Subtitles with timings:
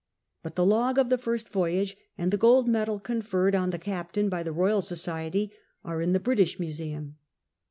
[0.41, 4.29] But the log of the First Voyage and the gold medal conferred on the captain
[4.29, 5.51] by the Boyal Society
[5.85, 7.17] arc in the British Museum.